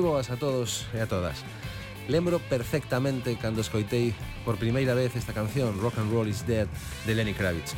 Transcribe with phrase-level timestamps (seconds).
[0.00, 1.44] moi boas a todos e a todas.
[2.08, 4.16] Lembro perfectamente cando escoitei
[4.48, 6.64] por primeira vez esta canción Rock and Roll is Dead
[7.04, 7.76] de Lenny Kravitz.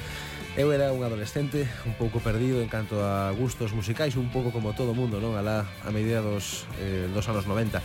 [0.54, 4.70] Eu era un adolescente un pouco perdido en canto a gustos musicais, un pouco como
[4.70, 5.34] todo mundo, non?
[5.34, 7.82] Alá a medida dos, eh, dos anos 90.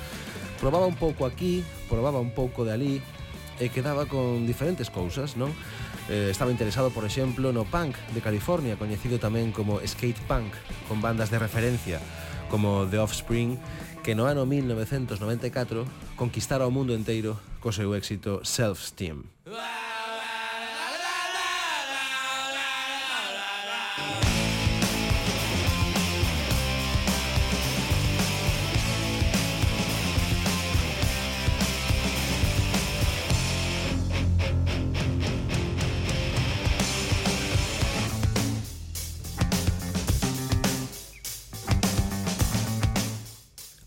[0.61, 2.95] Probaba un pouco aquí, probaba un pouco de ali,
[3.57, 5.49] e quedaba con diferentes cousas, non?
[6.13, 10.53] Eh, estaba interesado, por exemplo, no punk de California, coñecido tamén como skate punk,
[10.85, 11.97] con bandas de referencia
[12.49, 13.59] como The Offspring
[14.07, 15.83] que no ano 1994
[16.15, 19.27] conquistara o mundo enteiro co seu éxito Self-Steam.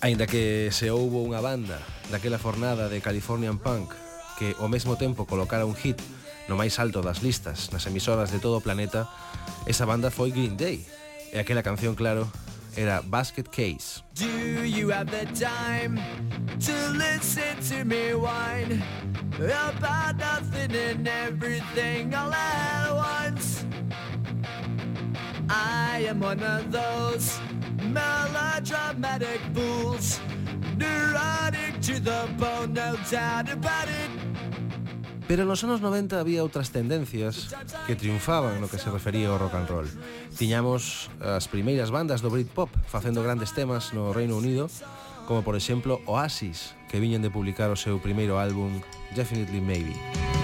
[0.01, 1.77] Ainda que se houbo unha banda
[2.09, 3.93] daquela fornada de Californian Punk
[4.41, 6.01] que ao mesmo tempo colocara un hit
[6.49, 9.05] no máis alto das listas nas emisoras de todo o planeta,
[9.69, 10.89] esa banda foi Green Day.
[11.29, 12.25] E aquela canción, claro,
[12.81, 14.01] era Basket Case.
[14.17, 16.01] Do you have the time
[16.65, 18.81] to listen to me whine
[19.37, 23.69] about nothing and everything all at once?
[25.53, 27.39] I am one of those
[27.85, 30.21] melodramatic fools,
[30.77, 34.11] neurotic to the bone, no doubt about it.
[35.31, 37.55] Pero nos anos 90 había outras tendencias
[37.87, 39.89] que triunfaban no que se refería ao rock and roll.
[40.35, 44.67] Tiñamos as primeiras bandas do Britpop facendo grandes temas no Reino Unido,
[45.31, 48.83] como por exemplo Oasis, que viñen de publicar o seu primeiro álbum
[49.15, 49.95] Definitely Maybe.
[49.95, 50.40] Maybe.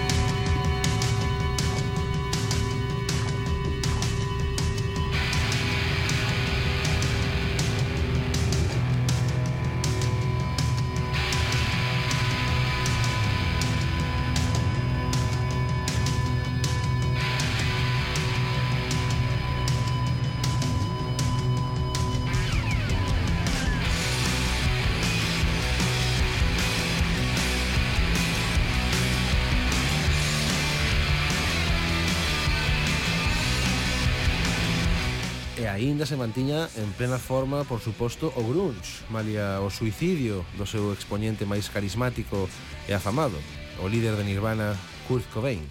[36.27, 41.71] mantiña en plena forma, por suposto, o grunge, malia o suicidio do seu exponente máis
[41.71, 42.51] carismático
[42.83, 43.39] e afamado,
[43.79, 44.75] o líder de Nirvana,
[45.07, 45.63] Kurt Cobain.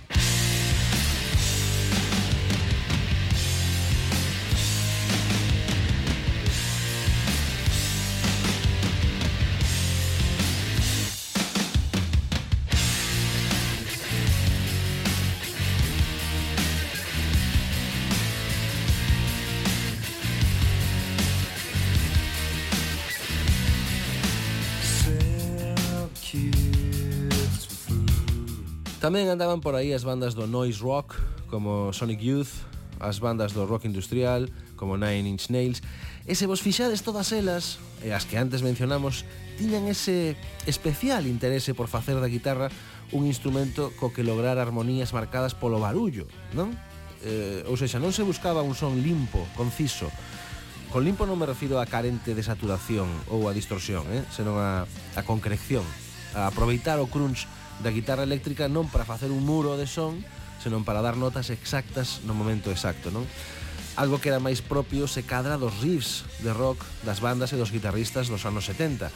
[29.07, 31.15] Tamén andaban por aí as bandas do noise rock,
[31.47, 32.51] como Sonic Youth,
[32.99, 35.79] as bandas do rock industrial, como Nine Inch Nails,
[36.27, 39.23] e se vos fixades todas elas, e as que antes mencionamos,
[39.63, 40.35] tiñan ese
[40.67, 42.67] especial interese por facer da guitarra
[43.15, 46.75] un instrumento co que lograr armonías marcadas polo barullo, non?
[47.23, 50.11] Eh, ou seja, non se buscaba un son limpo, conciso.
[50.91, 54.27] Con limpo non me refiro a carente de saturación ou a distorsión, eh?
[54.35, 54.83] senón a,
[55.15, 55.87] a concreción,
[56.35, 57.47] a aproveitar o crunch
[57.83, 60.25] da guitarra eléctrica non para facer un muro de son,
[60.63, 63.25] senón para dar notas exactas no momento exacto, non?
[63.97, 67.73] Algo que era máis propio se cadra dos riffs de rock das bandas e dos
[67.73, 69.09] guitarristas dos anos 70.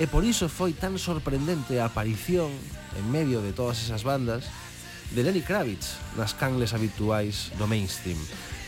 [0.00, 2.50] E por iso foi tan sorprendente a aparición
[2.96, 4.46] en medio de todas esas bandas
[5.10, 8.18] de Lenny Kravitz nas cangles habituais do mainstream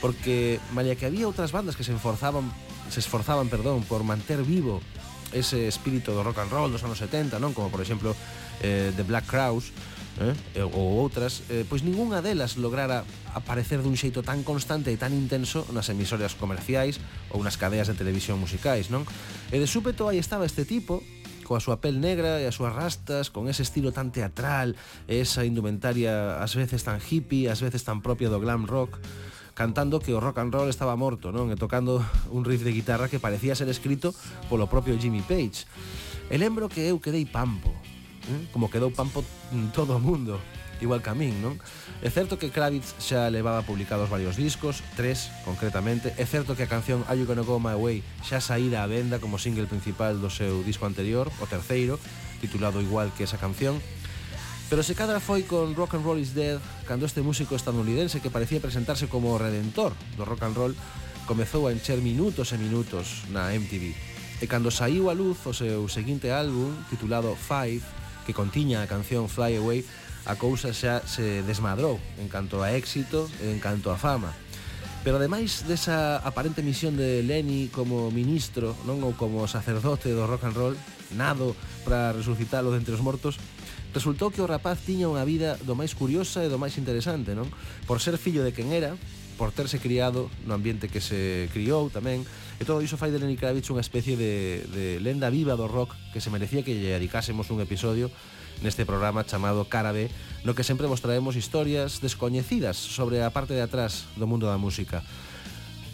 [0.02, 2.50] porque malia que había outras bandas que se esforzaban
[2.90, 4.82] se esforzaban, perdón, por manter vivo
[5.30, 7.54] ese espírito do rock and roll dos anos 70, non?
[7.54, 8.12] Como por exemplo
[8.60, 9.72] eh, The Black Crowes,
[10.20, 15.00] eh, eh, ou outras, eh, pois ningunha delas lograra aparecer dun xeito tan constante e
[15.00, 17.00] tan intenso nas emisorias comerciais
[17.32, 19.08] ou nas cadeas de televisión musicais, non?
[19.48, 21.00] E de súpeto aí estaba este tipo,
[21.48, 24.76] coa súa pel negra e as súas rastas, con ese estilo tan teatral,
[25.08, 29.00] e esa indumentaria ás veces tan hippie, ás veces tan propia do glam rock,
[29.56, 31.48] cantando que o rock and roll estaba morto, non?
[31.48, 34.12] E tocando un riff de guitarra que parecía ser escrito
[34.52, 35.64] polo propio Jimmy Page.
[36.28, 37.72] E lembro que eu quedei pampo,
[38.28, 38.46] eh?
[38.52, 40.38] como quedou pampo mm, todo o mundo,
[40.82, 41.58] igual que a min, non?
[42.02, 46.12] É certo que Kravitz xa levaba publicados varios discos, tres concretamente.
[46.18, 49.22] É certo que a canción Are You Gonna Go My Way xa saída á venda
[49.22, 51.96] como single principal do seu disco anterior, o terceiro,
[52.42, 53.78] titulado igual que esa canción,
[54.72, 56.56] Pero se cadra foi con Rock and Roll is Dead
[56.88, 60.72] cando este músico estadounidense que parecía presentarse como o redentor do rock and roll
[61.28, 63.92] comezou a encher minutos e minutos na MTV.
[64.40, 67.84] E cando saiu a luz o seu seguinte álbum, titulado Five,
[68.26, 69.84] que contiña a canción Fly Away,
[70.26, 74.30] a cousa xa se desmadrou en canto a éxito e en canto a fama.
[75.02, 80.46] Pero ademais desa aparente misión de Lenny como ministro, non ou como sacerdote do rock
[80.46, 80.76] and roll,
[81.18, 83.34] nado para resucitalo de entre os mortos,
[83.90, 87.50] resultou que o rapaz tiña unha vida do máis curiosa e do máis interesante, non?
[87.84, 88.94] Por ser fillo de quen era,
[89.36, 92.24] por terse criado no ambiente que se criou tamén
[92.60, 95.96] e todo iso fai de Lenny Kravitz unha especie de, de lenda viva do rock
[96.12, 98.12] que se merecía que lle dedicásemos un episodio
[98.62, 100.08] neste programa chamado Cara B,
[100.46, 104.56] no que sempre vos traemos historias descoñecidas sobre a parte de atrás do mundo da
[104.56, 105.02] música.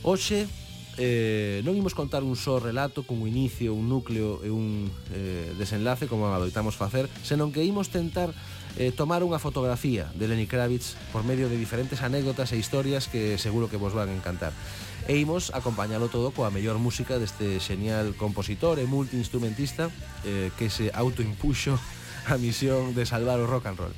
[0.04, 0.44] Oxe,
[1.00, 6.06] eh, non imos contar un só relato cun inicio, un núcleo e un eh, desenlace
[6.06, 8.36] como adoitamos facer, senón que imos tentar
[8.78, 13.34] eh, tomar unha fotografía de Lenny Kravitz por medio de diferentes anécdotas e historias que
[13.36, 14.54] seguro que vos van a encantar.
[15.10, 19.90] E imos acompañalo todo coa mellor música deste xenial compositor e multiinstrumentista
[20.22, 21.74] eh, que se autoimpuxo
[22.30, 23.94] a misión de salvar o rock and roll.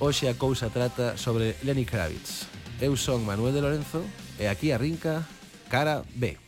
[0.00, 2.48] Hoxe a cousa trata sobre Lenny Kravitz.
[2.80, 4.00] Eu son Manuel de Lorenzo
[4.40, 5.28] e aquí arrinca
[5.68, 6.47] Cara B.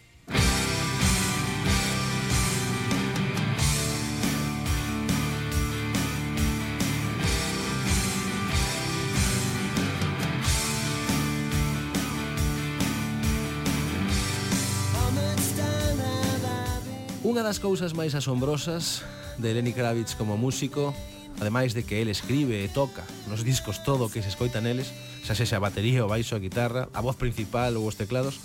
[17.51, 19.03] das cousas máis asombrosas
[19.43, 20.95] de Lenny Kravitz como músico,
[21.43, 24.95] ademais de que el escribe e toca nos discos todo o que se escoita neles,
[25.27, 28.39] xa sexa a batería, o baixo, a guitarra, a voz principal ou os teclados,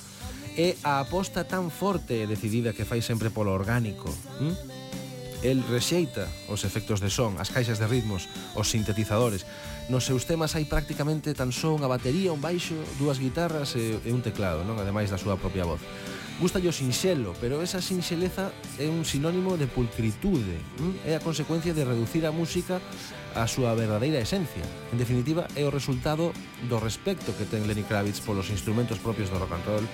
[0.58, 4.10] é a aposta tan forte e decidida que fai sempre polo orgánico.
[4.42, 4.58] Hm?
[5.46, 8.26] El rexeita os efectos de son, as caixas de ritmos,
[8.58, 9.46] os sintetizadores.
[9.86, 14.10] Nos seus temas hai prácticamente tan só unha batería, un baixo, dúas guitarras e, e
[14.10, 15.86] un teclado, non ademais da súa propia voz.
[16.36, 21.08] Gusta yo sinxelo, pero esa sinxeleza é un sinónimo de pulcritude, mm?
[21.08, 22.84] é a consecuencia de reducir a música
[23.40, 24.64] a súa verdadeira esencia.
[24.92, 26.36] En definitiva, é o resultado
[26.68, 29.86] do respecto que ten Lenny Kravitz polos instrumentos propios do rock and roll,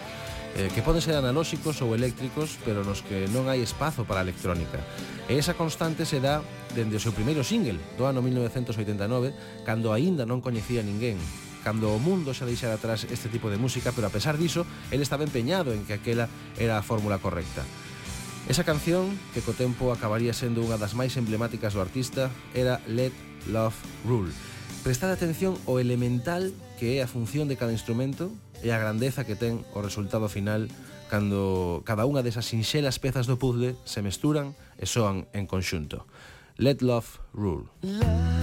[0.57, 4.25] eh, que poden ser analóxicos ou eléctricos, pero nos que non hai espazo para a
[4.25, 4.81] electrónica.
[5.29, 6.41] E esa constante se dá
[6.73, 11.21] dende o seu primeiro single, do ano 1989, cando aínda non coñecía ninguén
[11.63, 15.01] cando o mundo xa deixara atrás este tipo de música, pero a pesar diso, el
[15.01, 16.27] estaba empeñado en que aquela
[16.57, 17.63] era a fórmula correcta.
[18.49, 23.13] Esa canción, que co tempo acabaría sendo unha das máis emblemáticas do artista, era Let
[23.47, 24.33] Love Rule.
[24.81, 26.49] Prestad atención ao elemental
[26.81, 28.33] que é a función de cada instrumento
[28.65, 30.65] e a grandeza que ten o resultado final
[31.05, 36.09] cando cada unha desas sinxelas pezas do puzzle se mesturan e soan en conxunto.
[36.57, 37.69] Let Love Rule.
[37.85, 38.40] Love.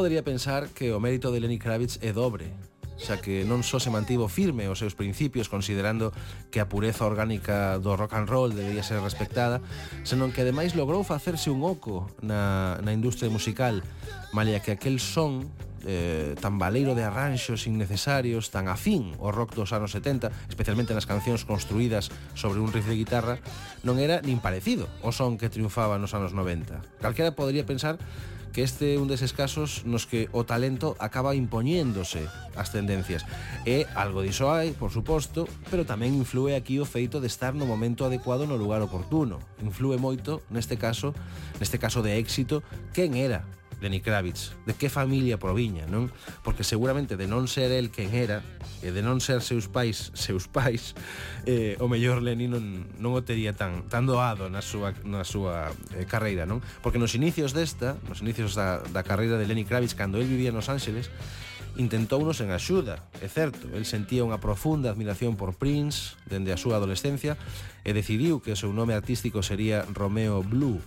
[0.00, 2.48] podería pensar que o mérito de Lenny Kravitz é dobre,
[2.96, 6.08] xa que non só se mantivo firme os seus principios considerando
[6.48, 9.60] que a pureza orgánica do rock and roll debería ser respectada,
[10.08, 13.84] senón que ademais logrou facerse un oco na, na industria musical,
[14.32, 15.52] malia que aquel son
[15.84, 21.04] eh, tan valeiro de arranxos innecesarios, tan afín ao rock dos anos 70, especialmente nas
[21.04, 23.36] cancións construídas sobre un riff de guitarra,
[23.84, 27.04] non era nin parecido ao son que triunfaba nos anos 90.
[27.04, 28.00] Calquera podría pensar
[28.52, 32.26] que este é un deses casos nos que o talento acaba impoñéndose
[32.58, 33.22] as tendencias.
[33.68, 37.68] E algo diso hai, por suposto, pero tamén influe aquí o feito de estar no
[37.68, 39.38] momento adecuado no lugar oportuno.
[39.62, 41.14] Influe moito, neste caso,
[41.62, 43.46] neste caso de éxito, quen era
[43.80, 46.12] Lenny Kravitz, de que familia proviña, non?
[46.44, 48.44] Porque seguramente de non ser el quen era,
[48.84, 50.92] e de non ser seus pais, seus pais,
[51.48, 55.72] eh, o mellor Lenny non, non o tería tan, tan doado na súa, na súa
[55.96, 56.60] eh, carreira, non?
[56.84, 60.52] Porque nos inicios desta, nos inicios da, da carreira de Lenny Kravitz, cando el vivía
[60.52, 61.08] nos Ángeles,
[61.76, 66.76] intentounos en axuda, é certo, el sentía unha profunda admiración por Prince dende a súa
[66.76, 67.38] adolescencia
[67.86, 70.82] e decidiu que o seu nome artístico sería Romeo Blue,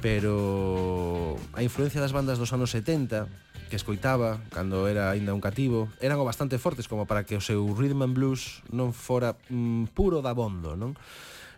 [0.00, 3.28] pero a influencia das bandas dos anos 70
[3.68, 7.44] que escoitaba cando era aínda un cativo eran o bastante fortes como para que o
[7.44, 10.96] seu rhythm and blues non fora mm, puro da bondo, non?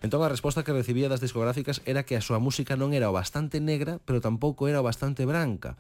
[0.03, 3.15] Entón a resposta que recibía das discográficas era que a súa música non era o
[3.15, 5.79] bastante negra, pero tampouco era o bastante branca.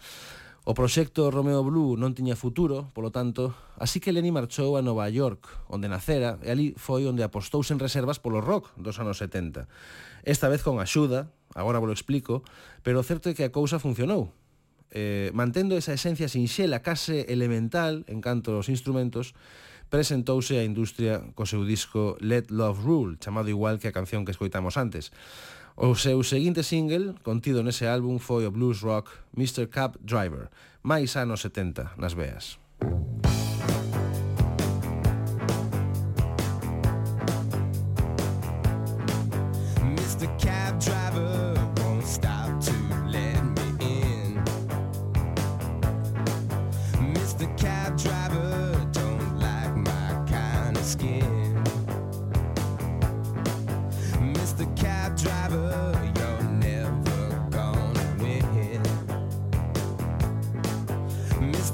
[0.63, 3.51] O proxecto Romeo Blue non tiña futuro, polo tanto,
[3.83, 7.83] así que Lenny marchou a Nova York, onde nacera, e ali foi onde apostouse en
[7.83, 9.67] reservas polo rock dos anos 70.
[10.23, 12.43] Esta vez con axuda, agora vos explico,
[12.83, 14.33] pero o certo é que a cousa funcionou.
[14.93, 19.33] Eh, mantendo esa esencia sinxela, case elemental en canto aos instrumentos,
[19.89, 24.33] presentouse a industria co seu disco Let Love Rule, chamado igual que a canción que
[24.33, 25.13] escoitamos antes.
[25.77, 29.73] O seu seguinte single, contido nese álbum, foi o blues rock Mr.
[29.73, 30.53] Cab Driver,
[30.85, 32.61] máis anos 70, nas veas.
[32.85, 34.02] Música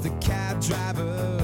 [0.03, 1.38] the cab driver.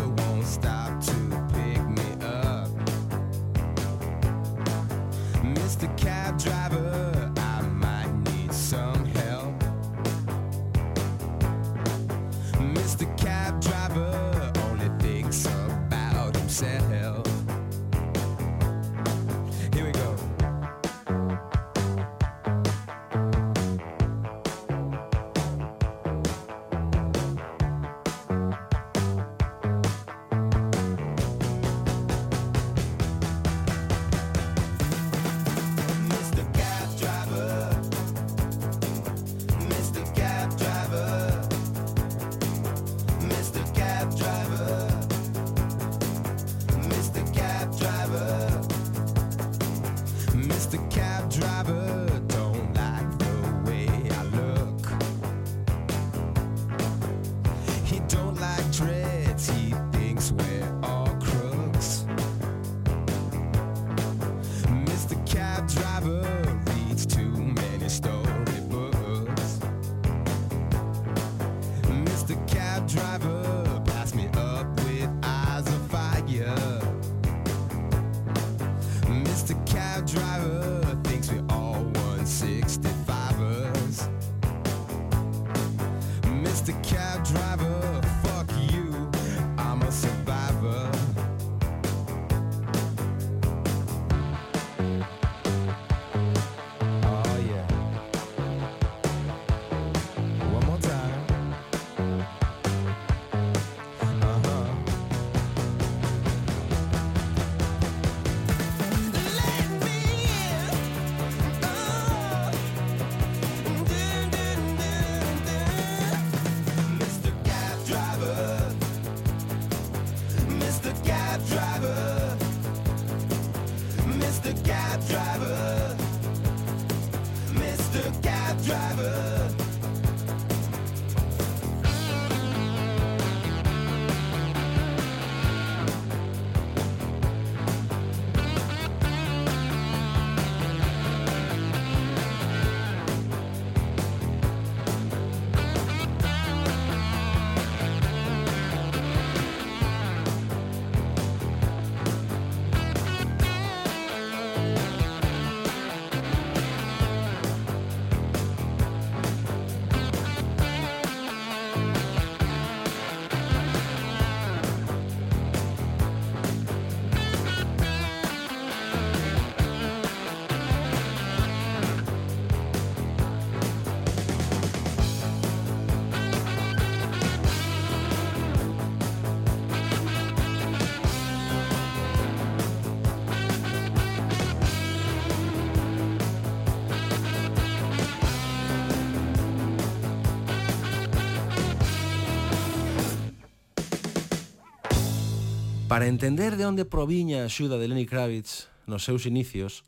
[195.96, 199.88] Para entender de onde proviña a xuda de Lenny Kravitz nos seus inicios,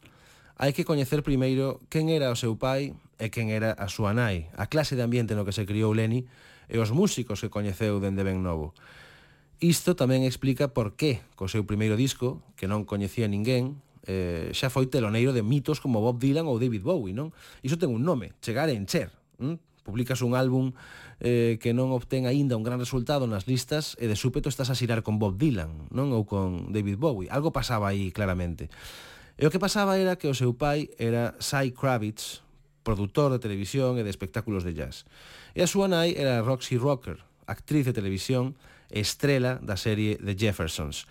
[0.56, 4.48] hai que coñecer primeiro quen era o seu pai e quen era a súa nai,
[4.56, 6.24] a clase de ambiente no que se criou Lenny
[6.72, 8.72] e os músicos que coñeceu dende ben novo.
[9.60, 14.72] Isto tamén explica por que, co seu primeiro disco, que non coñecía ninguén, eh, xa
[14.72, 17.36] foi teloneiro de mitos como Bob Dylan ou David Bowie, non?
[17.67, 19.12] Iso ten un nome, chegar a encher.
[19.43, 19.60] Hm?
[19.88, 20.76] publicas un álbum
[21.23, 24.76] eh, que non obtén aínda un gran resultado nas listas e de súpeto estás a
[24.76, 26.12] xirar con Bob Dylan, non?
[26.12, 27.32] Ou con David Bowie.
[27.32, 28.67] Algo pasaba aí claramente.
[29.39, 32.43] E o que pasaba era que o seu pai era Cy Kravitz,
[32.84, 35.08] produtor de televisión e de espectáculos de jazz.
[35.56, 38.60] E a súa nai era Roxy Rocker, actriz de televisión
[38.91, 41.08] e estrela da serie The Jeffersons.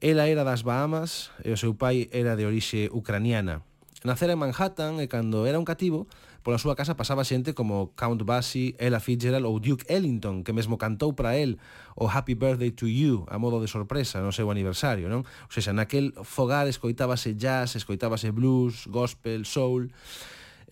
[0.00, 3.60] Ela era das Bahamas e o seu pai era de orixe ucraniana.
[4.04, 6.04] Nacera en Manhattan e cando era un cativo
[6.44, 10.76] Pola súa casa pasaba xente como Count Basie, Ella Fitzgerald ou Duke Ellington, que mesmo
[10.76, 11.56] cantou para el
[11.96, 15.24] o Happy Birthday to You a modo de sorpresa no seu aniversario, non?
[15.24, 19.88] O sea, naquel fogar escoitábase jazz, escoitábase blues, gospel, soul...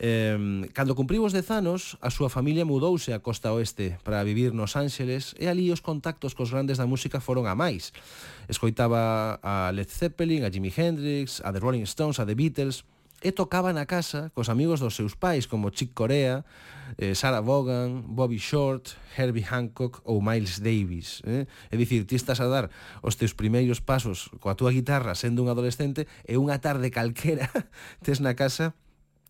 [0.02, 4.52] Eh, cando cumpriu os 10 anos, a súa familia mudouse a costa oeste para vivir
[4.52, 7.96] nos Ángeles e ali os contactos cos grandes da música foron a máis.
[8.44, 12.84] Escoitaba a Led Zeppelin, a Jimi Hendrix, a The Rolling Stones, a The Beatles
[13.22, 16.44] e tocaba na casa cos amigos dos seus pais como Chick Corea,
[16.98, 21.22] eh, Sarah Vaughan, Bobby Short, Herbie Hancock ou Miles Davis.
[21.24, 21.46] Eh?
[21.70, 22.68] É dicir, ti estás a dar
[23.00, 27.48] os teus primeiros pasos coa túa guitarra sendo un adolescente e unha tarde calquera
[28.04, 28.74] tes na casa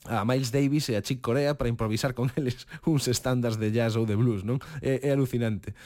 [0.05, 3.95] a Miles Davis e a Chick Corea para improvisar con eles uns estándares de jazz
[3.95, 4.59] ou de blues, non?
[4.83, 5.77] É, é alucinante.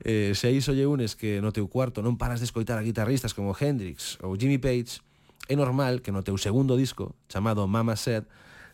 [0.00, 2.86] Eh, se a iso lle unes que no teu cuarto non paras de escoitar a
[2.86, 5.04] guitarristas como Hendrix ou Jimmy Page,
[5.48, 8.24] é normal que no teu segundo disco, chamado Mama Said,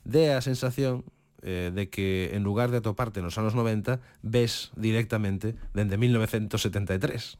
[0.04, 1.04] dé a sensación
[1.42, 7.38] eh, de que en lugar de atoparte nos anos 90, ves directamente dende 1973.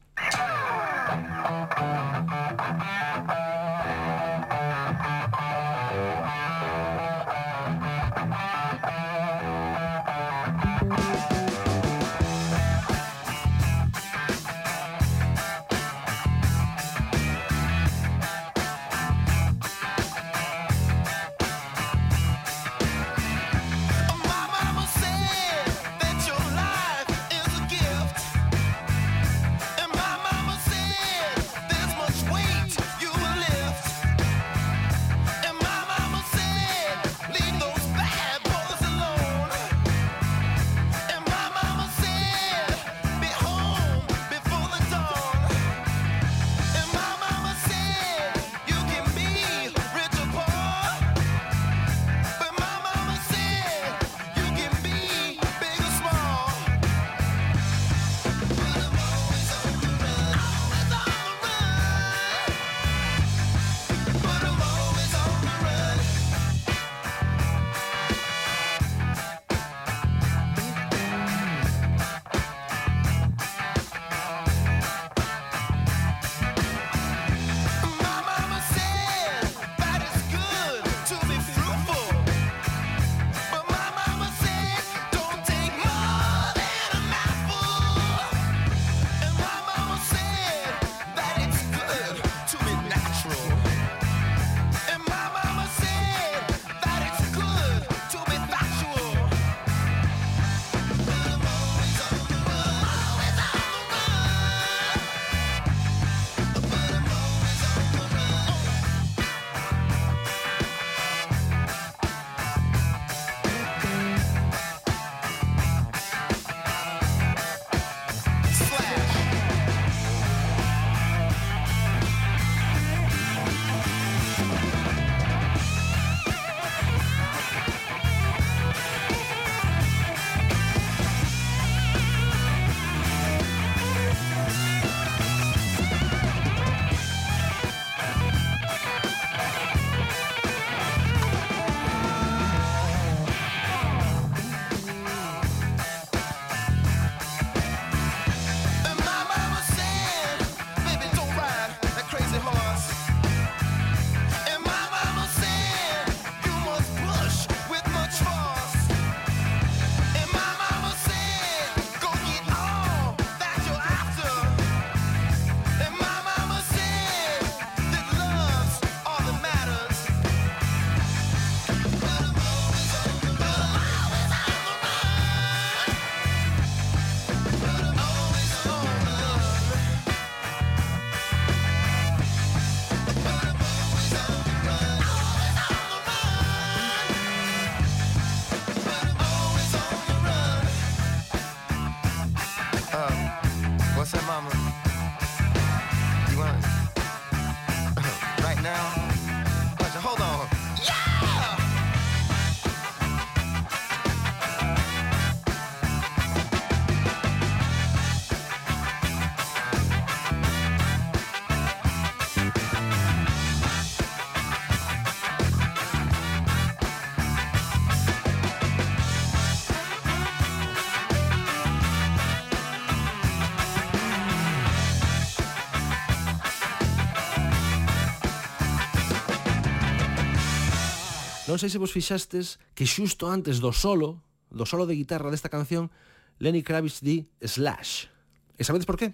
[231.53, 235.53] Non sei se vos fixastes que xusto antes do solo, do solo de guitarra desta
[235.53, 235.93] canción,
[236.41, 238.09] Lenny Kravitz di Slash.
[238.57, 239.13] E sabedes por qué?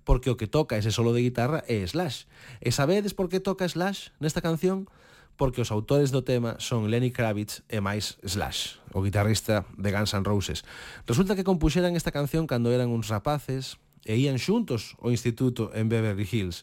[0.00, 2.24] Porque o que toca ese solo de guitarra é Slash.
[2.64, 4.88] E sabedes por que toca Slash nesta canción?
[5.36, 10.14] porque os autores do tema son Lenny Kravitz e máis Slash, o guitarrista de Guns
[10.14, 10.62] N' Roses.
[11.04, 15.88] Resulta que compuxeran esta canción cando eran uns rapaces e ían xuntos ao instituto en
[15.88, 16.62] Beverly Hills.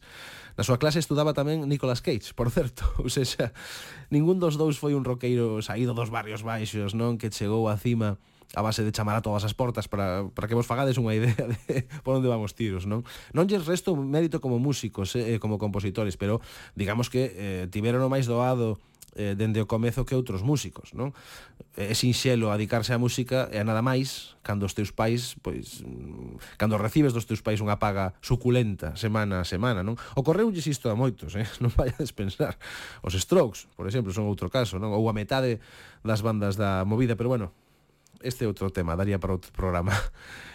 [0.55, 3.53] Na súa clase estudaba tamén Nicolas Cage, por certo, ou seja,
[4.13, 8.21] ningún dos dous foi un roqueiro saído dos barrios baixos, non, que chegou á cima
[8.53, 11.39] a base de chamar a todas as portas para, para que vos fagades unha idea
[11.47, 13.07] de por onde vamos tiros, non?
[13.31, 16.43] Non lles resto mérito como músicos, eh, como compositores, pero
[16.75, 18.75] digamos que eh, tiveron o máis doado
[19.15, 21.11] eh, dende o comezo que outros músicos, non?
[21.75, 25.83] Eh, é sinxelo adicarse á música e a nada máis cando os teus pais, pois
[25.83, 29.99] mm, cando recibes dos teus pais unha paga suculenta semana a semana, non?
[30.15, 31.47] Ocorreulles isto a moitos, eh?
[31.63, 32.55] non vayades pensar.
[33.03, 34.95] Os Strokes, por exemplo, son outro caso, non?
[34.95, 35.59] Ou a metade
[36.07, 37.51] das bandas da movida, pero bueno,
[38.23, 39.91] este é outro tema, daría para outro programa.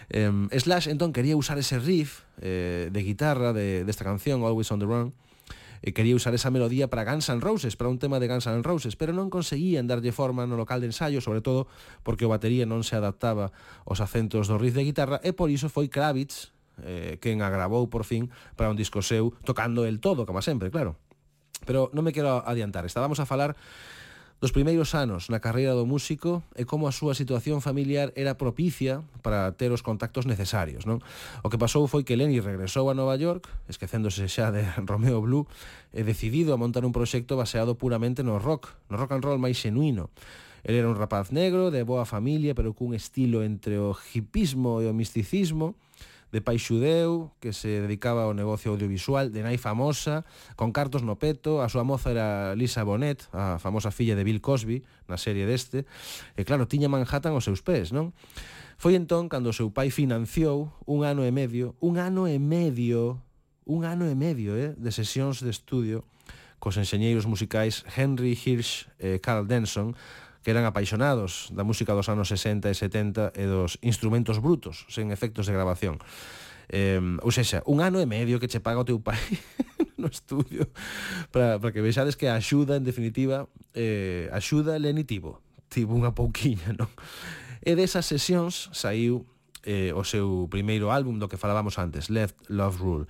[0.07, 4.71] Eh, Slash entón quería usar ese riff eh, de guitarra de desta de canción Always
[4.71, 5.11] on the Run
[5.81, 8.65] e quería usar esa melodía para Guns N' Roses, para un tema de Guns N'
[8.65, 11.69] Roses, pero non conseguían darlle forma no local de ensayo, sobre todo
[12.01, 13.53] porque o batería non se adaptaba
[13.85, 17.49] aos acentos do riff de guitarra e por iso foi Kravitz eh, quen a
[17.89, 20.97] por fin para un disco seu tocando el todo, como sempre, claro.
[21.65, 23.57] Pero non me quero adiantar, estábamos a falar
[24.39, 29.01] dos primeiros anos na carreira do músico e como a súa situación familiar era propicia
[29.25, 31.01] para ter os contactos necesarios, non?
[31.41, 35.49] O que pasou foi que Lenny regresou a Nova York, esquecéndose xa de Romeo Blue,
[35.89, 39.57] e decidido a montar un proxecto baseado puramente no rock, no rock and roll máis
[39.57, 40.13] xenuino.
[40.61, 44.85] El era un rapaz negro, de boa familia, pero cun estilo entre o hipismo e
[44.85, 45.73] o misticismo,
[46.31, 50.27] de pai xudeu que se dedicaba ao negocio audiovisual de nai famosa,
[50.59, 54.43] con cartos no peto, a súa moza era Lisa Bonet, a famosa filla de Bill
[54.43, 55.87] Cosby, na serie deste,
[56.35, 58.11] e claro, tiña Manhattan aos seus pés, non?
[58.77, 63.23] Foi entón cando o seu pai financiou un ano e medio, un ano e medio,
[63.63, 66.03] un ano e medio, eh, de sesións de estudio
[66.59, 69.93] cos enxeñeiros musicais Henry Hirsch e Carl Denson,
[70.47, 75.11] que eran apaixonados da música dos anos 60 e 70 e dos instrumentos brutos, sen
[75.11, 75.99] efectos de grabación.
[76.71, 79.19] Eh, ou seja, un ano e medio que che paga o teu pai
[79.99, 80.71] no estudio
[81.35, 85.43] para, para que vexades que a axuda, en definitiva, eh, axuda lenitivo.
[85.67, 86.87] Tivo unha pouquiña, non?
[87.59, 89.27] E desas sesións saiu
[89.67, 93.05] eh, o seu primeiro álbum do que falábamos antes, Left Love Rule.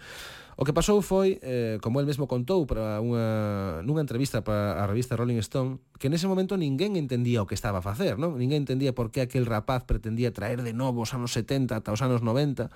[0.57, 4.89] O que pasou foi, eh, como el mesmo contou para unha, nunha entrevista para a
[4.89, 8.41] revista Rolling Stone, que nese momento ninguén entendía o que estaba a facer, non?
[8.41, 12.01] Ninguén entendía por que aquel rapaz pretendía traer de novo os anos 70 ata os
[12.01, 12.73] anos 90.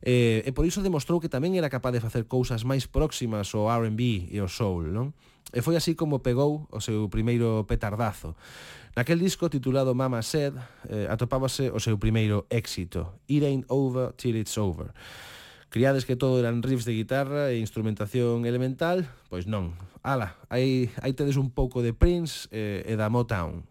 [0.00, 3.68] Eh, e por iso demostrou que tamén era capaz de facer cousas máis próximas ao
[3.68, 5.12] R&B e ao soul, non?
[5.52, 8.40] E foi así como pegou o seu primeiro petardazo.
[8.96, 10.56] Naquel disco titulado Mama Said
[10.88, 14.96] eh, atopábase o seu primeiro éxito, It Ain't Over Till It's Over
[15.72, 19.08] Criades que todo eran riffs de guitarra e instrumentación elemental?
[19.32, 19.72] Pois non.
[20.04, 23.64] Ala, aí, aí tedes un pouco de Prince eh, e da Motown.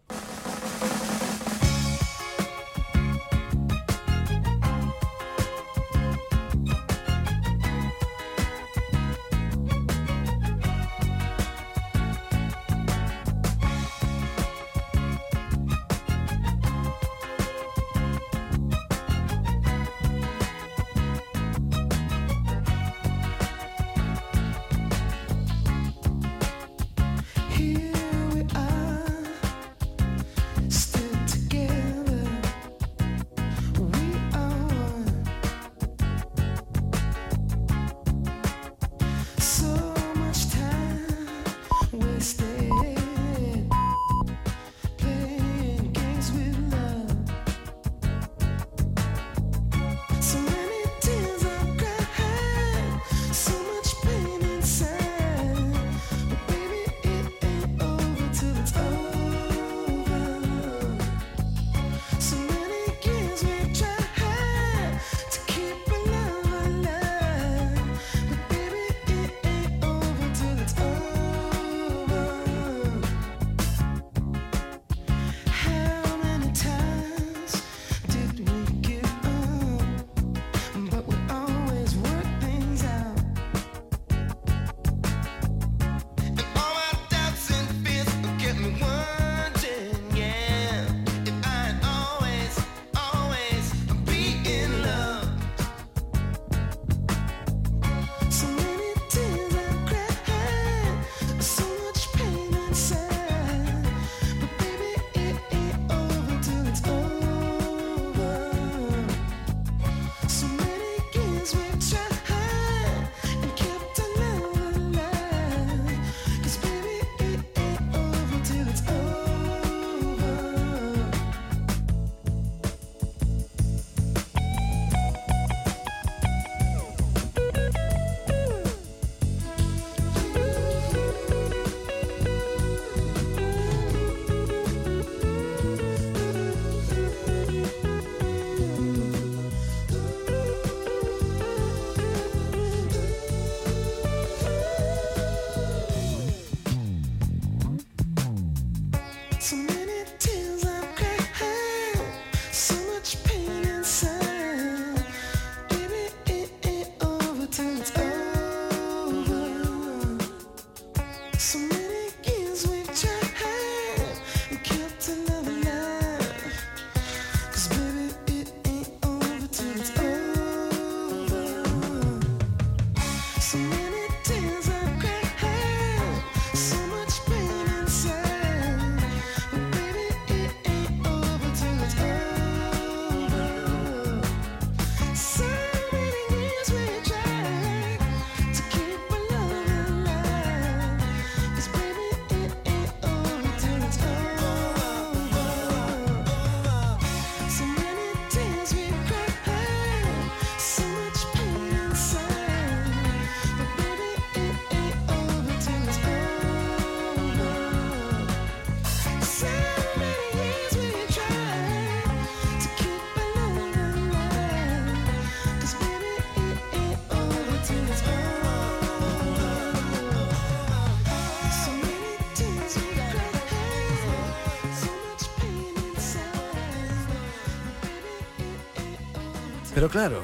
[229.82, 230.22] Pero claro,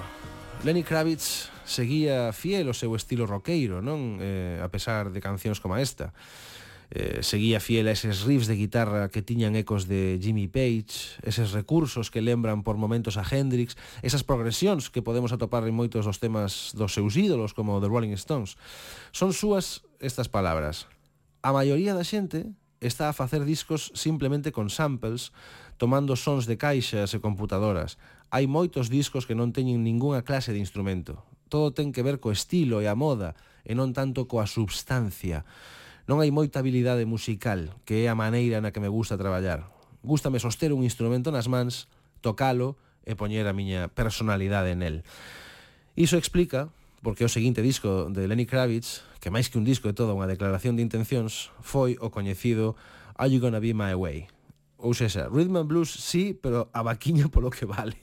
[0.62, 4.22] Lenny Kravitz seguía fiel ao seu estilo roqueiro, non?
[4.22, 6.14] Eh, a pesar de cancións como esta.
[6.94, 11.50] Eh, seguía fiel a eses riffs de guitarra que tiñan ecos de Jimmy Page, eses
[11.50, 13.74] recursos que lembran por momentos a Hendrix,
[14.06, 18.14] esas progresións que podemos atopar en moitos dos temas dos seus ídolos como The Rolling
[18.14, 18.54] Stones.
[19.10, 20.86] Son súas estas palabras.
[21.42, 22.46] A maioría da xente
[22.78, 25.34] está a facer discos simplemente con samples,
[25.82, 30.60] tomando sons de caixas e computadoras, hai moitos discos que non teñen ningunha clase de
[30.60, 31.24] instrumento.
[31.48, 33.32] Todo ten que ver co estilo e a moda
[33.64, 35.48] e non tanto coa substancia.
[36.04, 39.68] Non hai moita habilidade musical, que é a maneira na que me gusta traballar.
[40.04, 41.88] Gústame soster un instrumento nas mans,
[42.20, 42.76] tocalo
[43.08, 45.04] e poñer a miña personalidade nel.
[45.96, 46.68] Iso explica
[47.00, 50.28] porque o seguinte disco de Lenny Kravitz, que máis que un disco é toda unha
[50.28, 52.76] declaración de intencións, foi o coñecido
[53.16, 54.37] Are You Gonna Be My Way?
[54.78, 57.98] Ou seja, rhythm and blues sí, pero a vaquiña polo que vale.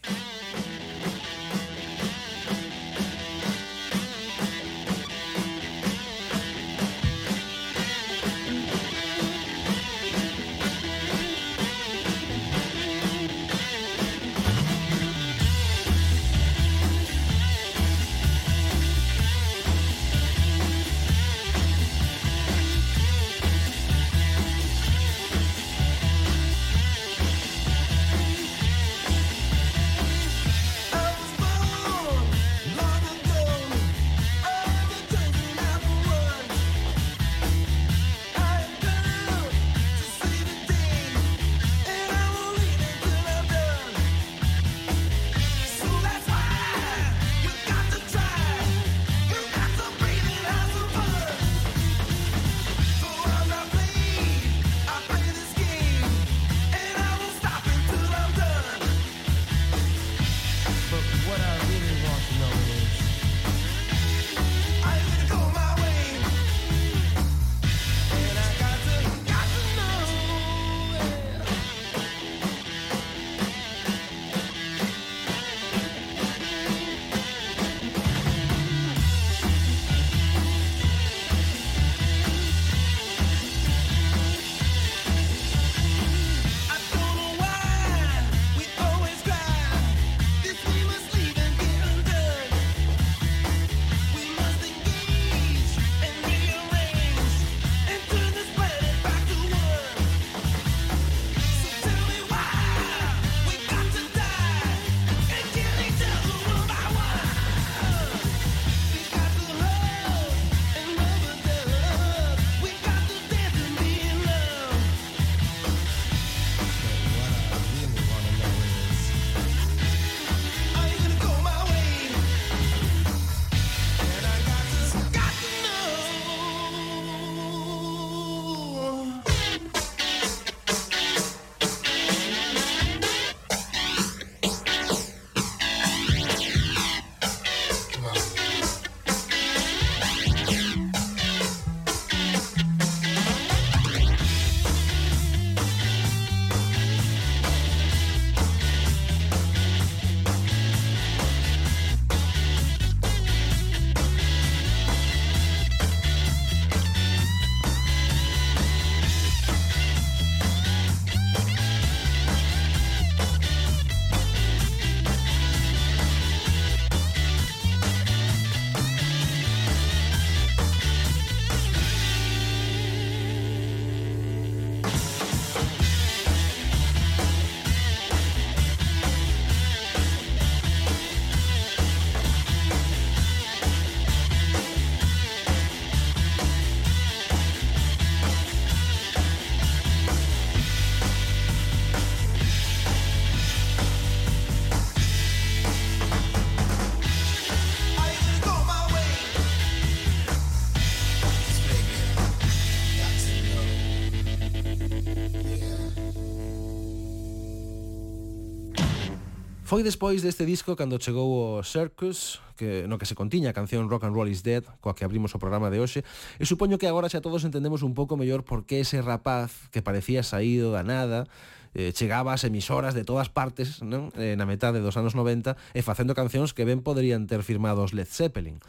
[209.65, 213.89] Foi despois deste disco cando chegou o Circus, que no que se contiña a canción
[213.89, 216.05] Rock and Roll is Dead, coa que abrimos o programa de hoxe,
[216.37, 219.81] e supoño que agora xa todos entendemos un pouco mellor por que ese rapaz que
[219.81, 221.25] parecía saído da nada,
[221.73, 224.13] eh, chegaba ás emisoras de todas partes non?
[224.21, 228.07] Eh, na metade dos anos 90 e facendo cancións que ben poderían ter firmados Led
[228.07, 228.63] Zeppelin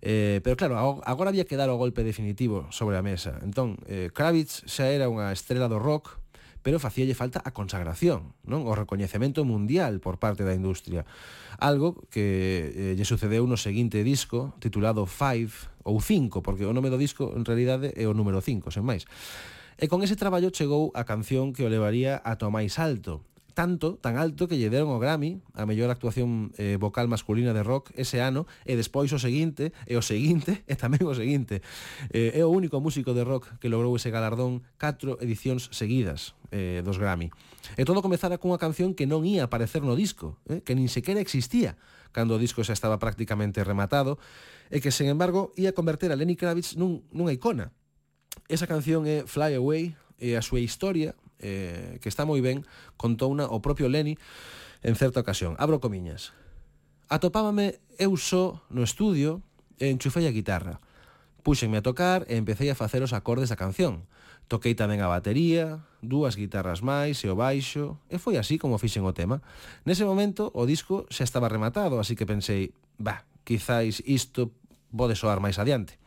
[0.00, 4.08] eh, pero claro, agora había que dar o golpe definitivo sobre a mesa entón, eh,
[4.14, 6.16] Kravitz xa era unha estrela do rock
[6.66, 8.66] pero facíalle falta a consagración, non?
[8.66, 11.06] O recoñecemento mundial por parte da industria.
[11.62, 15.54] Algo que eh, lle sucedeu no seguinte disco titulado Five
[15.86, 19.06] ou Cinco, porque o nome do disco en realidade é o número 5, sen máis.
[19.78, 23.22] E con ese traballo chegou a canción que o levaría a to máis alto,
[23.56, 27.64] tanto, tan alto que lle deron o Grammy a mellor actuación eh, vocal masculina de
[27.64, 31.64] rock ese ano e despois o seguinte, e o seguinte, e tamén o seguinte.
[32.12, 36.84] Eh, é o único músico de rock que logrou ese galardón catro edicións seguidas eh,
[36.84, 37.32] dos Grammy.
[37.80, 41.24] E todo comezara cunha canción que non ia aparecer no disco, eh, que nin sequera
[41.24, 41.80] existía
[42.12, 44.20] cando o disco xa estaba prácticamente rematado,
[44.68, 47.76] e que, sen embargo, ia converter a Lenny Kravitz nun, nunha icona.
[48.48, 52.64] Esa canción é Fly Away, e a súa historia eh, que está moi ben,
[52.96, 54.16] contouna o propio Leni
[54.82, 55.56] en certa ocasión.
[55.58, 56.32] Abro comiñas.
[57.08, 59.42] Atopábame eu só no estudio
[59.78, 60.82] e enchufei a guitarra.
[61.46, 64.08] Púxenme a tocar e empecé a facer os acordes da canción.
[64.46, 69.02] Toquei tamén a batería, dúas guitarras máis e o baixo, e foi así como fixen
[69.02, 69.42] o tema.
[69.82, 74.54] Nese momento, o disco xa estaba rematado, así que pensei, bah, quizáis isto
[74.94, 75.98] pode soar máis adiante.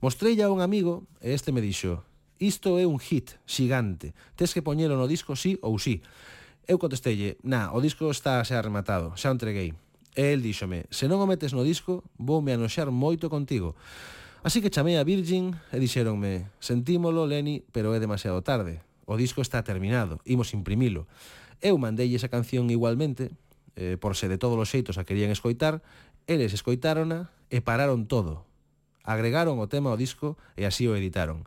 [0.00, 2.04] Mostrei a un amigo e este me dixo,
[2.44, 6.04] isto é un hit xigante, tes que poñelo no disco sí ou sí.
[6.68, 9.72] Eu contestelle, na, o disco está xa rematado, xa o entreguei.
[10.14, 13.74] E el díxome, se non o metes no disco, voume anoxar moito contigo.
[14.44, 18.84] Así que chamei a Virgin e dixeronme, sentímolo, Lenny, pero é demasiado tarde.
[19.08, 21.08] O disco está terminado, imos imprimilo.
[21.64, 23.32] Eu mandei esa canción igualmente,
[23.74, 25.80] eh, por se de todos os xeitos a querían escoitar,
[26.28, 28.44] eles escoitárona e pararon todo.
[29.04, 31.44] Agregaron o tema ao disco e así o editaron.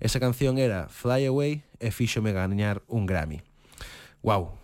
[0.00, 3.44] Esa canción era Fly Away e fíxome gañar un Grammy.
[4.24, 4.56] Wow,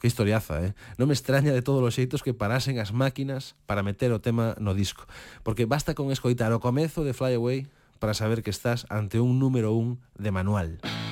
[0.00, 0.76] que historiaza, eh?
[1.00, 4.52] Non me extraña de todos os xeitos que parasen as máquinas para meter o tema
[4.60, 5.08] no disco,
[5.40, 7.64] porque basta con escoitar o comezo de Fly Away
[7.96, 10.84] para saber que estás ante un número un de manual.
[10.84, 11.03] Música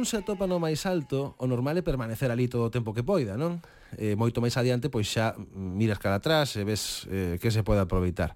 [0.00, 3.04] un se atopa no máis alto, o normal é permanecer ali todo o tempo que
[3.04, 3.60] poida, non?
[4.00, 7.84] Eh, moito máis adiante, pois xa miras cara atrás e ves eh, que se pode
[7.84, 8.32] aproveitar.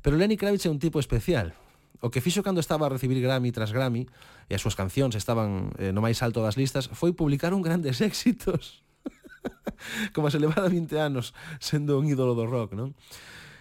[0.00, 1.52] Pero Lenny Kravitz é un tipo especial.
[2.00, 4.08] O que fixo cando estaba a recibir Grammy tras Grammy,
[4.48, 8.00] e as súas cancións estaban eh, no máis alto das listas, foi publicar un grandes
[8.08, 8.80] éxitos.
[10.16, 12.96] Como se levara 20 anos sendo un ídolo do rock, non?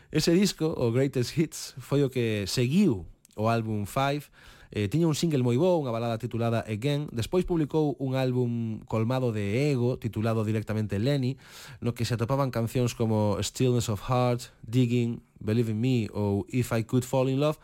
[0.07, 3.03] Ese disco, o Greatest Hits, foi o que seguiu
[3.35, 4.31] o álbum Five,
[4.71, 9.35] Eh, tiña un single moi bo, unha balada titulada Again, despois publicou un álbum colmado
[9.35, 11.35] de ego, titulado directamente Lenny,
[11.83, 16.71] no que se atopaban cancións como Stillness of Heart, Digging, Believe in Me ou If
[16.71, 17.59] I Could Fall in Love.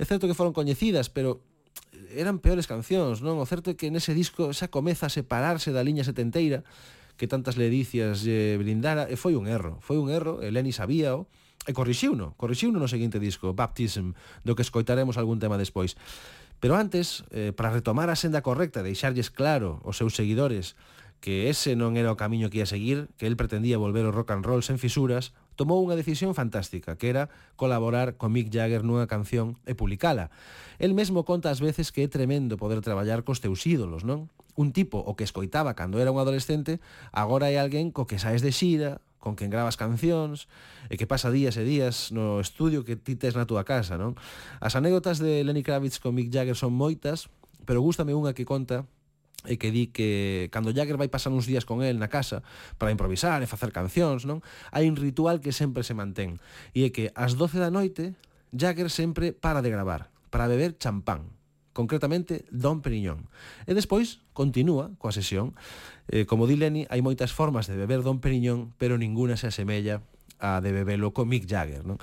[0.00, 1.44] É certo que foron coñecidas, pero
[2.16, 3.36] eran peores cancións, non?
[3.36, 6.64] O certo é que nese disco xa comeza a separarse da liña setenteira
[7.20, 11.28] que tantas ledicias lle brindara e foi un erro, foi un erro, e Lenny sabíao,
[11.68, 16.00] e corrixiuno, corrixiuno no seguinte disco, Baptism, do que escoitaremos algún tema despois.
[16.64, 20.74] Pero antes, eh, para retomar a senda correcta, deixarlles claro aos seus seguidores
[21.20, 24.30] que ese non era o camiño que ia seguir, que el pretendía volver o rock
[24.32, 27.26] and roll sen fisuras, tomou unha decisión fantástica, que era
[27.58, 30.30] colaborar con Mick Jagger nunha canción e publicala.
[30.78, 34.30] El mesmo conta ás veces que é tremendo poder traballar cos teus ídolos, non?
[34.54, 36.78] Un tipo o que escoitaba cando era un adolescente,
[37.10, 40.46] agora é alguén co que saes de xira, con quen gravas cancións
[40.86, 44.14] e que pasa días e días no estudio que ti tes na túa casa, non?
[44.62, 47.26] As anécdotas de Lenny Kravitz con Mick Jagger son moitas,
[47.66, 48.86] pero gústame unha que conta
[49.46, 52.42] e que di que cando Jagger vai pasar uns días con el na casa
[52.78, 54.42] para improvisar e facer cancións, non?
[54.74, 56.42] Hai un ritual que sempre se mantén
[56.74, 58.18] e é que ás 12 da noite
[58.50, 61.38] Jagger sempre para de gravar para beber champán
[61.78, 63.30] concretamente Don Periñón.
[63.62, 65.54] E despois continúa coa sesión
[66.08, 70.00] Eh, como di Lenny, hai moitas formas de beber Don Periñón, pero ninguna se asemella
[70.40, 71.84] a de bebelo con Mick Jagger.
[71.84, 71.98] Non?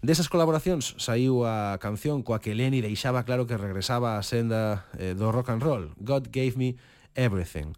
[0.00, 5.12] Desas colaboracións saiu a canción coa que Lenny deixaba claro que regresaba á senda eh,
[5.12, 6.78] do rock and roll, God Gave Me
[7.18, 7.74] Everything.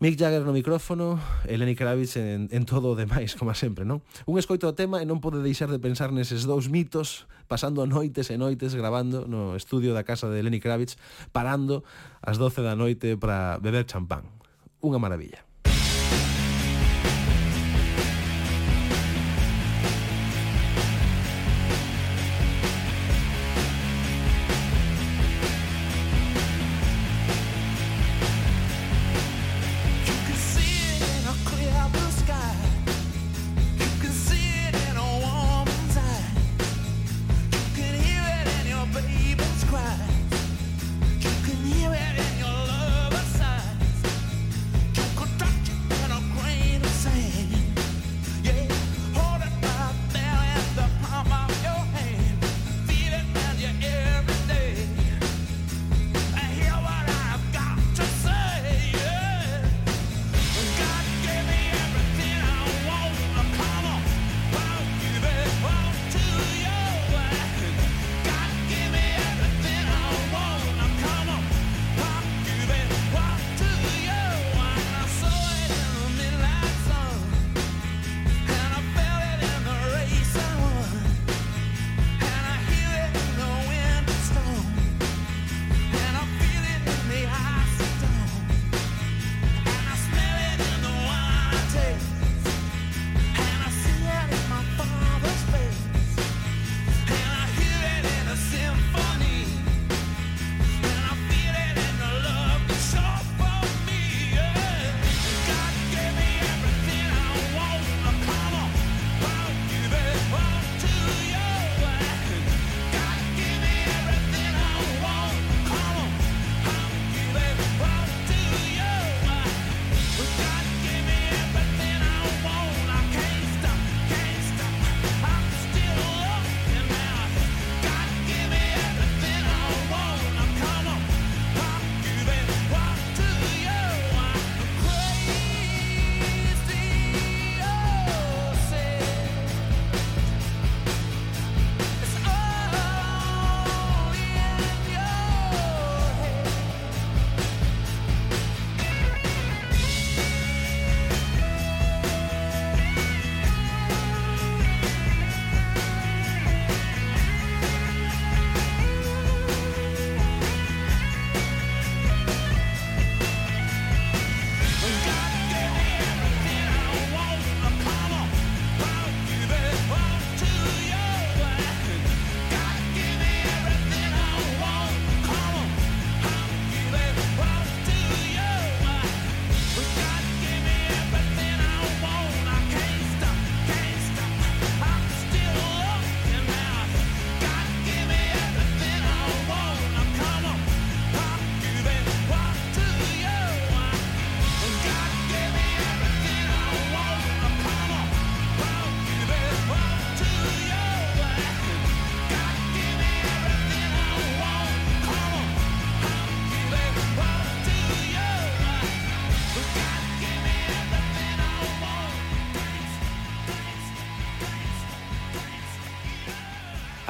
[0.00, 4.02] Mick Jagger no micrófono e Lenny Kravitz en, en todo o demais, como sempre, non?
[4.26, 8.28] Un escoito o tema e non pode deixar de pensar neses dous mitos pasando noites
[8.28, 10.98] e noites grabando no estudio da casa de Lenny Kravitz
[11.30, 11.86] parando
[12.20, 14.43] ás 12 da noite para beber champán
[14.84, 15.40] unha maravilla.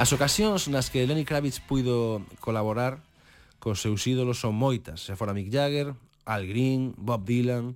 [0.05, 3.01] As ocasións nas que Lenny Kravitz puido colaborar
[3.57, 5.97] cos seus ídolos son moitas, se fora Mick Jagger,
[6.29, 7.73] Al Green, Bob Dylan...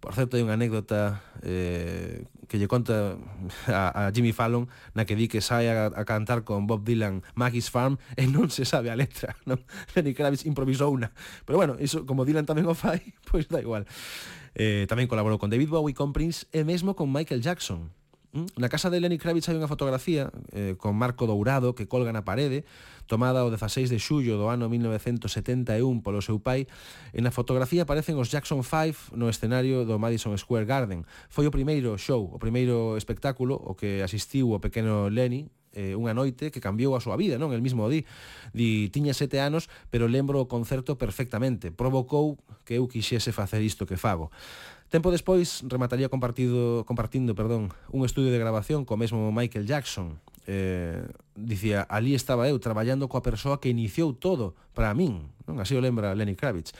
[0.00, 3.20] Por certo, hai unha anécdota eh, que lle conta
[3.68, 7.20] a, a Jimmy Fallon na que di que sai a, a cantar con Bob Dylan
[7.36, 9.60] Maggie's Farm e non se sabe a letra, non?
[9.92, 11.12] Lenny Kravitz improvisou unha.
[11.44, 13.84] Pero bueno, iso, como Dylan tamén o fai, pois pues da igual.
[14.56, 17.92] Eh, tamén colaborou con David Bowie, con Prince e mesmo con Michael Jackson.
[18.56, 22.20] Na casa de Lenny Kravitz hai unha fotografía eh, con marco dourado que colga na
[22.20, 22.68] parede
[23.08, 26.68] tomada o 16 de xullo do ano 1971 polo seu pai
[27.16, 31.08] e na fotografía aparecen os Jackson 5 no escenario do Madison Square Garden.
[31.32, 36.16] Foi o primeiro show, o primeiro espectáculo o que asistiu o pequeno Lenny eh, unha
[36.16, 37.52] noite que cambiou a súa vida, non?
[37.52, 38.08] El mismo di,
[38.56, 41.68] di tiña sete anos, pero lembro o concerto perfectamente.
[41.68, 44.32] Provocou que eu quixese facer isto que fago.
[44.86, 50.22] Tempo despois remataría compartido, compartindo perdón, un estudio de grabación co mesmo Michael Jackson.
[50.46, 51.02] Eh,
[51.34, 55.58] dicía, ali estaba eu traballando coa persoa que iniciou todo para min, non?
[55.58, 56.70] Así o lembra Lenny Kravitz.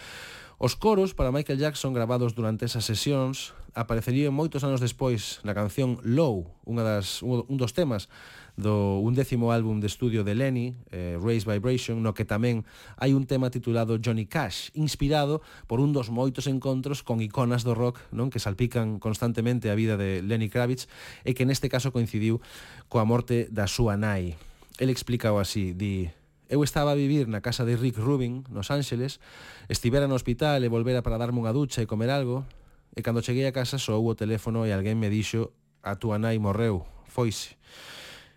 [0.57, 6.01] Os coros para Michael Jackson gravados durante esas sesións aparecerían moitos anos despois na canción
[6.01, 8.09] Low, unha das, un dos temas
[8.57, 12.65] do undécimo álbum de estudio de Lenny, eh, Raise Vibration, no que tamén
[12.97, 17.77] hai un tema titulado Johnny Cash, inspirado por un dos moitos encontros con iconas do
[17.77, 20.89] rock non que salpican constantemente a vida de Lenny Kravitz
[21.29, 22.41] e que neste caso coincidiu
[22.89, 24.41] coa morte da súa nai.
[24.81, 26.09] El explicao así, di...
[26.49, 29.19] Eu estaba a vivir na casa de Rick Rubin, nos Ángeles,
[29.67, 32.47] estivera no hospital e volvera para darme unha ducha e comer algo,
[32.95, 35.53] e cando cheguei a casa soou o teléfono e alguén me dixo
[35.83, 37.59] a túa nai morreu, foise.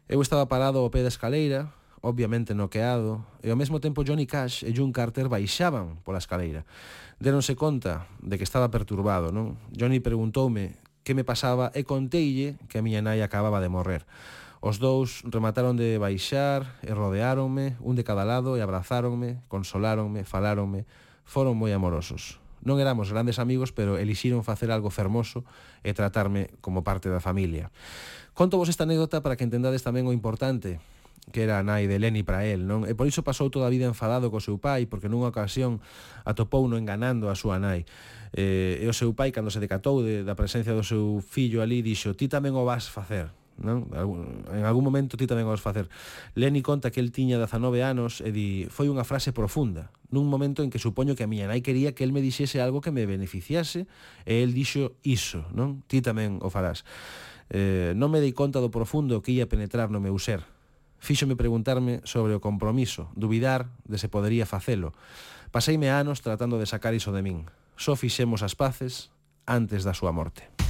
[0.10, 1.70] Eu estaba parado ao pé da escaleira,
[2.02, 6.66] obviamente noqueado, e ao mesmo tempo Johnny Cash e June Carter baixaban pola escaleira.
[7.22, 9.62] Deronse conta de que estaba perturbado, non?
[9.70, 14.10] Johnny preguntoume que me pasaba e conteille que a miña nai acababa de morrer.
[14.66, 20.90] Os dous remataron de baixar e rodeáronme, un de cada lado, e abrazáronme, consoláronme, faláronme,
[21.22, 22.42] foron moi amorosos.
[22.66, 25.48] Non éramos grandes amigos, pero elixiron facer algo fermoso
[25.84, 27.72] e tratarme como parte da familia.
[28.36, 30.80] Conto vos esta anécdota para que entendades tamén o importante
[31.32, 32.90] que era a nai de Leni para el, non?
[32.90, 35.78] E por iso pasou toda a vida enfadado co seu pai, porque nunha ocasión
[36.26, 37.86] atopou no enganando a súa nai.
[38.34, 41.86] Eh, e o seu pai, cando se decatou de, da presencia do seu fillo ali,
[41.86, 43.30] dixo, ti tamén o vas facer
[43.60, 43.92] non?
[44.50, 45.92] En algún momento ti tamén os facer.
[46.34, 50.64] Leni conta que el tiña 19 anos e di, foi unha frase profunda, nun momento
[50.66, 53.06] en que supoño que a miña nai quería que el me dixese algo que me
[53.06, 53.86] beneficiase
[54.26, 55.86] e el dixo iso, non?
[55.86, 56.88] Ti tamén o farás.
[57.50, 60.46] Eh, non me dei conta do profundo que ia penetrar no meu ser.
[61.00, 64.92] Fíxome preguntarme sobre o compromiso, duvidar de se podería facelo.
[65.50, 67.48] Paseime anos tratando de sacar iso de min.
[67.80, 69.10] Só fixemos as paces
[69.48, 70.69] antes da súa morte.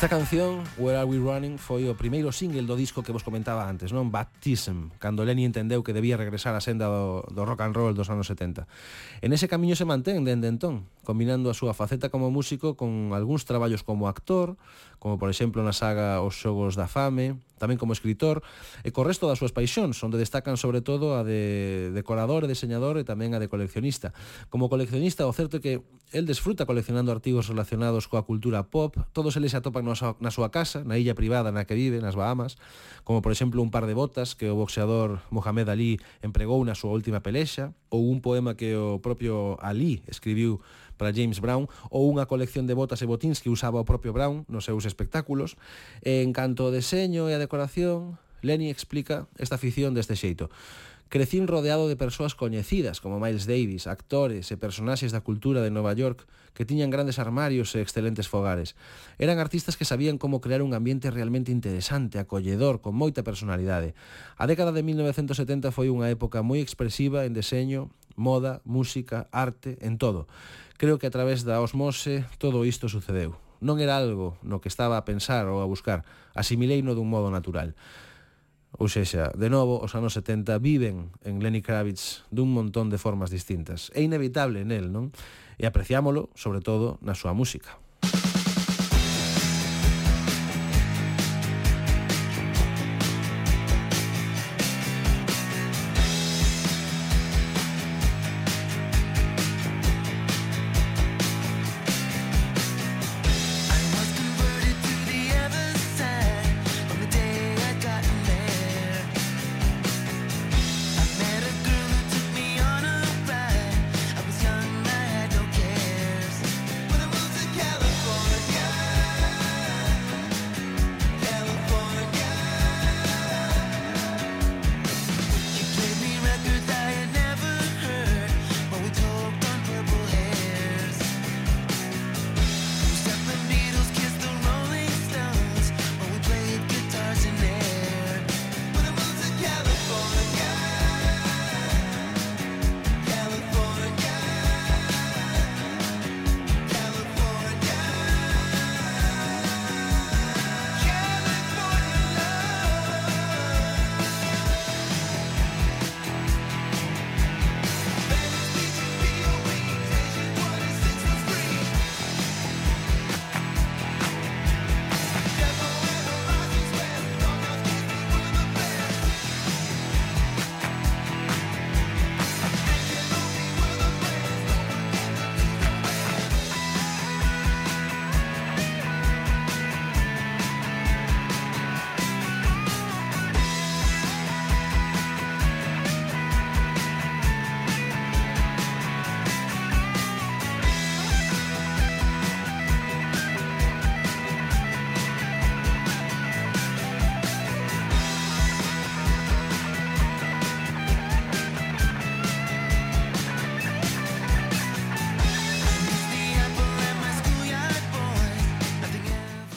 [0.00, 3.68] Esta canción, Where Are We Running, foi o primeiro single do disco que vos comentaba
[3.68, 4.08] antes, non?
[4.08, 8.08] Baptism, cando Lenny entendeu que debía regresar á senda do, do rock and roll dos
[8.08, 8.64] anos 70.
[9.20, 13.44] En ese camiño se mantén dende entón, combinando a súa faceta como músico con algúns
[13.44, 14.56] traballos como actor,
[15.00, 18.44] como por exemplo na saga Os Xogos da Fame, tamén como escritor,
[18.84, 23.00] e co resto das súas paixóns, onde destacan sobre todo a de decorador e deseñador
[23.00, 24.12] e tamén a de coleccionista.
[24.52, 25.74] Como coleccionista, o certo é que
[26.12, 30.84] el desfruta coleccionando artigos relacionados coa cultura pop, todos eles se atopan na súa casa,
[30.84, 32.60] na illa privada na que vive, nas Bahamas,
[33.04, 36.92] como por exemplo un par de botas que o boxeador Mohamed Ali empregou na súa
[36.92, 40.60] última pelexa, ou un poema que o propio Ali escribiu
[41.00, 44.44] para James Brown ou unha colección de botas e botíns que usaba o propio Brown
[44.52, 45.56] nos seus espectáculos.
[46.04, 50.52] En canto ao deseño e a decoración, Lenny explica esta afición deste xeito.
[51.10, 55.90] Crecín rodeado de persoas coñecidas como Miles Davis, actores e personaxes da cultura de Nova
[55.90, 56.22] York
[56.54, 58.78] que tiñan grandes armarios e excelentes fogares.
[59.18, 63.98] Eran artistas que sabían como crear un ambiente realmente interesante, acolledor, con moita personalidade.
[64.38, 69.98] A década de 1970 foi unha época moi expresiva en deseño, moda, música, arte, en
[69.98, 70.30] todo.
[70.80, 73.36] Creo que a través da osmose todo isto sucedeu.
[73.60, 77.76] Non era algo no que estaba a pensar ou a buscar, asimileino dun modo natural.
[78.80, 83.28] Ou sexa, de novo, os anos 70 viven en Lenny Kravitz dun montón de formas
[83.28, 83.92] distintas.
[83.92, 85.12] É inevitable nel, non?
[85.60, 87.76] E apreciámolo, sobre todo, na súa música.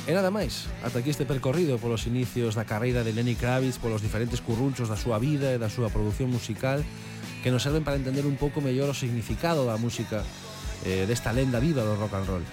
[0.04, 4.04] E nada máis, ata aquí este percorrido polos inicios da carreira de Lenny Kravitz, polos
[4.04, 6.84] diferentes currunchos da súa vida e da súa produción musical,
[7.40, 10.20] que nos serven para entender un pouco mellor o significado da música
[10.84, 12.44] eh, desta lenda viva do rock and roll.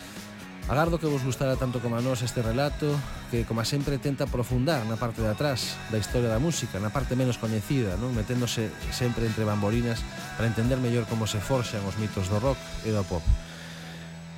[0.71, 2.95] Agardo que vos gustara tanto como a nós este relato,
[3.35, 7.19] que, como sempre, tenta profundar na parte de atrás da historia da música, na parte
[7.19, 8.15] menos coñecida, non?
[8.15, 9.99] meténdose sempre entre bambolinas
[10.39, 13.27] para entender mellor como se forxan os mitos do rock e do pop.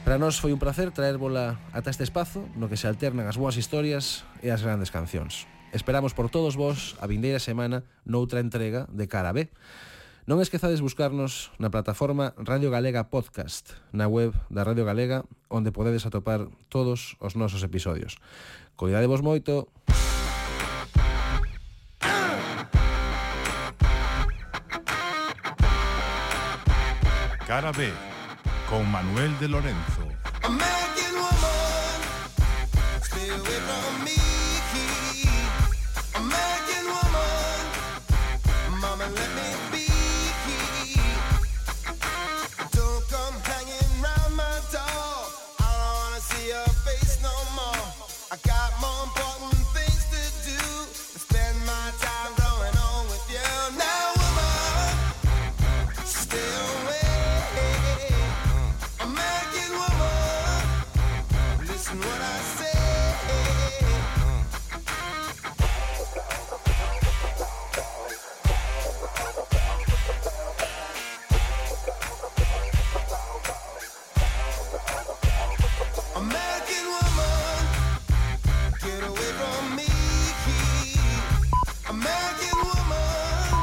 [0.05, 3.55] Para nós foi un placer traérvola ata este espazo no que se alternan as boas
[3.55, 5.47] historias e as grandes cancións.
[5.71, 9.47] Esperamos por todos vos a vindeira semana noutra entrega de Cara B.
[10.27, 16.03] Non esquezades buscarnos na plataforma Radio Galega Podcast, na web da Radio Galega, onde podedes
[16.03, 18.19] atopar todos os nosos episodios.
[18.75, 19.71] Coidadevos moito.
[27.47, 28.12] Cara B
[28.73, 30.09] con Manuel de Lorenzo.